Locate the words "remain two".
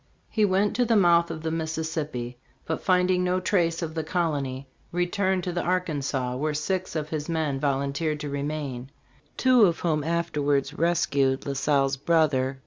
8.29-9.65